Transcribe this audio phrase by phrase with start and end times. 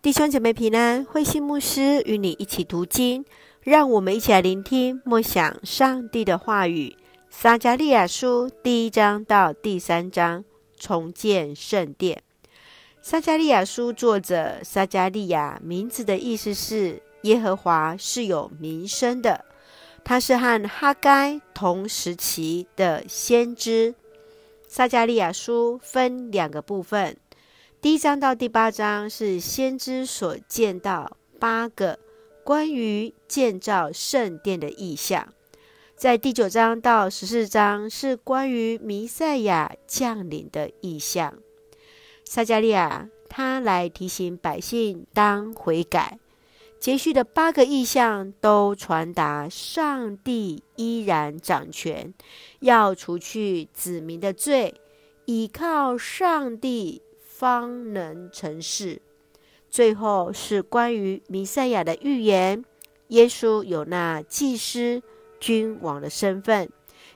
[0.00, 3.24] 弟兄姐妹平安，慧心牧师与你一起读经，
[3.60, 6.96] 让我们一起来聆听默想上帝的话语。
[7.28, 10.44] 撒迦利亚书第一章到第三章，
[10.78, 12.22] 重建圣殿。
[13.02, 19.44] 撒迦利亚书作者撒迦利亚名字的意思是耶和华是有名声的，
[20.04, 23.96] 他是和哈该同时期的先知。
[24.68, 27.16] 撒迦利亚书分两个部分。
[27.80, 31.96] 第一章到第八章是先知所见到八个
[32.42, 35.32] 关于建造圣殿的意象，
[35.94, 41.38] 在第九章到十四章是关于弥赛亚降临的意象。
[42.24, 46.18] 撒迦利亚他来提醒百姓当悔改，
[46.80, 52.12] 接续的八个意象都传达上帝依然掌权，
[52.58, 54.74] 要除去子民的罪，
[55.26, 57.02] 倚靠上帝。
[57.38, 59.00] 方能成事。
[59.70, 62.64] 最后是关于弥赛亚的预言，
[63.08, 65.00] 耶稣有那祭司、
[65.38, 66.68] 君王的身份，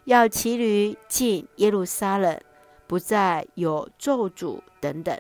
[0.05, 2.41] 要骑驴进耶路撒冷，
[2.87, 5.19] 不再有咒诅等等。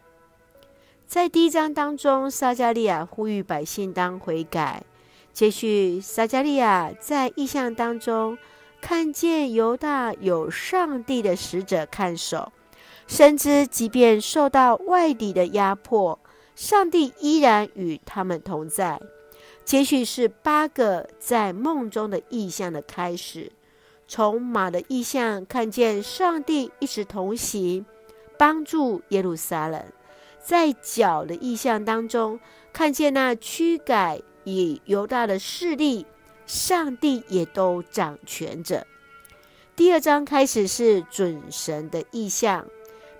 [1.05, 4.85] 在第一章当中，撒迦利亚呼吁百姓当悔改。
[5.33, 8.39] 接续，撒迦利亚在异象当中
[8.81, 12.53] 看见犹大有上帝的使者看守。
[13.07, 16.19] 深知，即便受到外敌的压迫，
[16.55, 19.01] 上帝依然与他们同在。
[19.65, 23.53] 接续是八个在梦中的意象的开始。
[24.09, 27.87] 从马的意象看见上帝一直同行，
[28.37, 29.81] 帮助耶路撒冷；
[30.45, 32.41] 在角的意象当中，
[32.73, 36.05] 看见那驱赶以犹大的势力，
[36.45, 38.87] 上帝也都掌权着。
[39.77, 42.67] 第二章开始是准神的意象。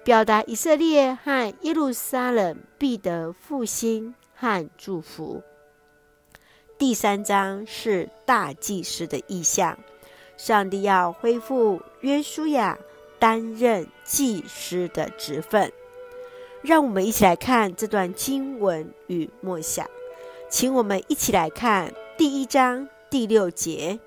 [0.05, 5.41] 表达以色列和耶路撒冷必得复兴和祝福。
[6.77, 9.79] 第三章是大祭司的意象，
[10.37, 12.77] 上帝要恢复约书亚
[13.21, 15.73] 担任祭司的职分。
[16.63, 19.89] 让我们一起来看这段经文与默想，
[20.51, 24.01] 请我们一起来看第一章第六节：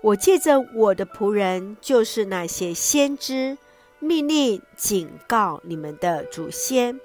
[0.00, 3.58] 我借着我的仆人，就是那些先知。
[4.04, 7.00] 命令警告你们的祖先，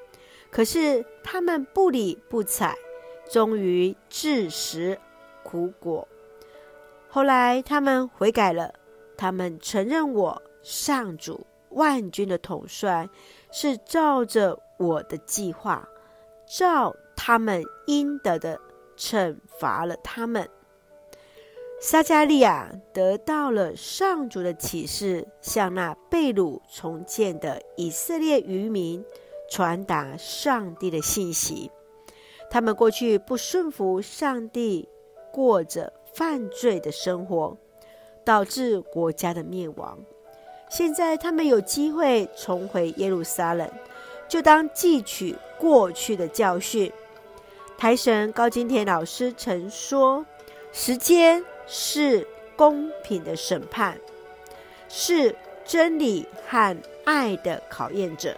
[0.52, 2.78] 可是他们不理不睬，
[3.32, 5.00] 终于自食
[5.42, 6.06] 苦果。
[7.08, 8.74] 后来他们悔改了，
[9.16, 13.08] 他们承认我上主万军的统帅
[13.50, 15.88] 是照着我的计划，
[16.46, 18.60] 照他们应得的
[18.98, 20.50] 惩罚了他们。
[21.82, 29.02] 撒迦利亚得到了上主的启示，向那被掳重建的以色列渔民
[29.50, 31.72] 传达上帝的信息。
[32.52, 34.90] 他们过去不顺服上帝，
[35.32, 37.56] 过着犯罪的生活，
[38.26, 39.98] 导致国家的灭亡。
[40.70, 43.72] 现在他们有机会重回耶路撒冷，
[44.28, 46.92] 就当汲取过去的教训。
[47.78, 50.26] 台神高金田老师曾说
[50.74, 53.98] ：“时间。”是公平的审判，
[54.90, 56.76] 是真理和
[57.06, 58.36] 爱的考验者。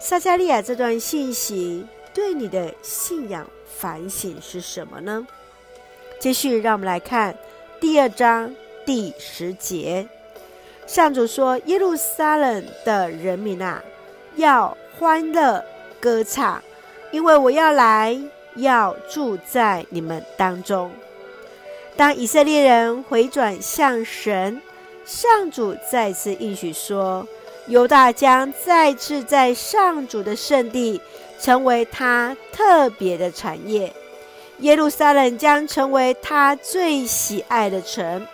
[0.00, 5.26] 撒迦利亚这段信息对你的信仰反省是什么呢？
[6.20, 7.36] 继续，让我们来看
[7.80, 8.54] 第二章
[8.86, 10.08] 第十节。
[10.86, 13.82] 上主说：“耶路撒冷的人民啊，
[14.36, 15.64] 要欢乐
[16.00, 16.62] 歌唱，
[17.10, 18.18] 因为我要来，
[18.56, 20.90] 要住在你们当中。”
[21.96, 24.60] 当以色列人回转向神，
[25.04, 27.26] 上主再次应许说
[27.68, 31.00] ：“犹大将再次在上主的圣地
[31.38, 33.92] 成为他特别的产业，
[34.60, 38.26] 耶路撒冷将成为他最喜爱的城。”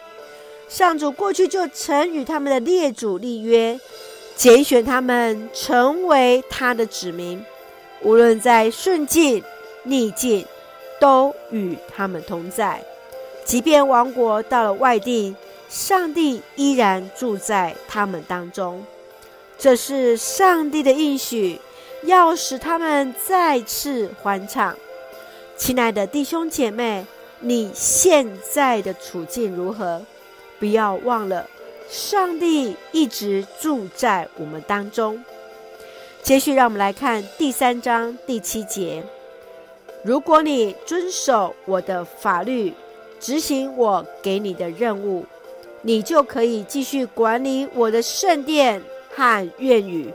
[0.69, 3.78] 上主过去就曾与他们的列祖立约，
[4.37, 7.44] 拣选他们成为他的子民，
[8.03, 9.43] 无论在顺境
[9.84, 10.44] 逆境，
[11.00, 12.85] 都与他们同在。
[13.46, 15.32] 即便王国到了外地，
[15.69, 18.84] 上帝依然住在他们当中。
[19.56, 21.60] 这是上帝的应许，
[22.02, 24.76] 要使他们再次欢唱。
[25.56, 27.06] 亲爱的弟兄姐妹，
[27.38, 30.02] 你现在的处境如何？
[30.58, 31.46] 不要忘了，
[31.88, 35.25] 上帝一直住在我们当中。
[36.20, 39.04] 接续，让我们来看第三章第七节：
[40.02, 42.75] 如果你遵守我的法律，
[43.21, 45.25] 执行我给你的任务，
[45.83, 48.83] 你就可以继续管理我的圣殿
[49.15, 50.13] 和院宇。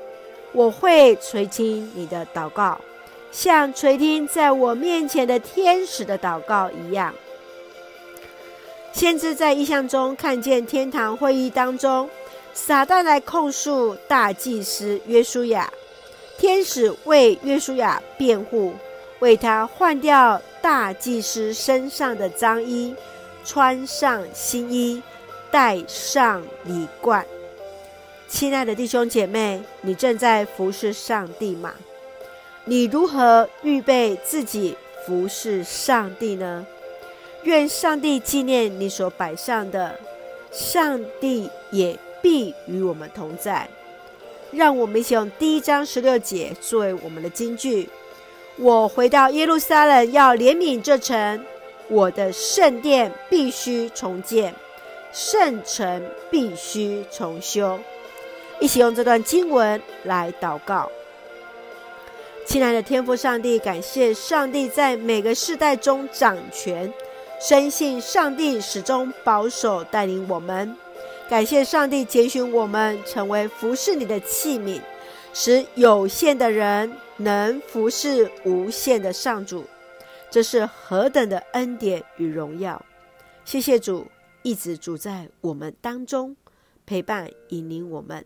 [0.54, 2.78] 我会垂听你的祷告，
[3.32, 7.14] 像垂听在我面前的天使的祷告一样。
[8.92, 12.10] 先知在异象中看见天堂会议当中，
[12.54, 15.72] 撒旦来控诉大祭司约书亚，
[16.38, 18.74] 天使为约书亚辩护，
[19.22, 22.94] 为他换掉大祭司身上的脏衣，
[23.46, 25.02] 穿上新衣，
[25.52, 27.26] 戴上礼冠。
[28.28, 31.74] 亲爱的弟兄姐妹，你正在服侍上帝吗？
[32.66, 34.76] 你如何预备自己
[35.06, 36.66] 服侍上帝呢？
[37.44, 40.00] 愿上帝纪念你所摆上的，
[40.52, 43.68] 上帝也必与我们同在。
[44.52, 47.88] 让我们一起用第一章十六节作为我们的金句：
[48.58, 51.44] 我回到耶路撒冷，要怜悯这城，
[51.88, 54.54] 我的圣殿必须重建，
[55.12, 57.80] 圣城必须重修。
[58.60, 60.90] 一起用这段经文来祷告。
[62.46, 66.92] 亲爱的天父上帝，感谢上帝在每个世代中掌权。
[67.40, 70.78] 深信上帝始终保守带领我们，
[71.28, 74.80] 感谢上帝拣选我们成为服侍你的器皿，
[75.34, 79.64] 使有限的人能服侍无限的上主，
[80.30, 82.84] 这是何等的恩典与荣耀！
[83.46, 84.08] 谢谢主
[84.44, 86.36] 一直主在我们当中
[86.86, 88.26] 陪伴引领我们，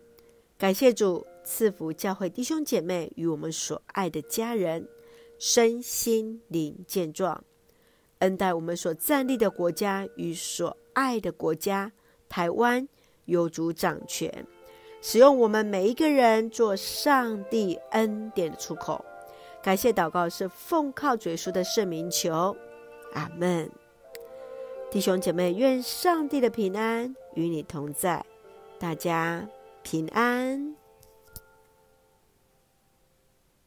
[0.58, 4.88] 感谢主赐福教会弟兄姐妹与我们所爱的家人
[5.38, 7.44] 身心灵健壮。
[8.18, 11.92] 恩待我们所站立的国家与所爱的国家，
[12.28, 12.88] 台湾
[13.26, 14.46] 有主掌权，
[15.08, 19.04] 使用我们每一个人做上帝恩典的出口。
[19.62, 22.56] 感谢祷告是奉靠主耶稣的圣名求，
[23.12, 23.70] 阿门。
[24.90, 28.26] 弟兄姐妹，愿上帝的平安与你同在，
[28.80, 29.48] 大家
[29.84, 30.74] 平安。